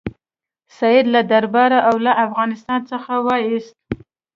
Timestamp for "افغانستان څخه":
2.25-3.13